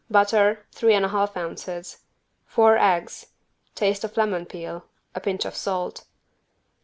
Butter, 0.09 0.65
three 0.71 0.95
and 0.95 1.05
a 1.05 1.09
half 1.09 1.37
ounces. 1.37 1.99
Four 2.47 2.75
eggs. 2.75 3.27
Taste 3.75 4.03
of 4.03 4.17
lemon 4.17 4.47
peel. 4.47 4.85
A 5.13 5.19
pinch 5.19 5.45
of 5.45 5.55
salt. 5.55 6.05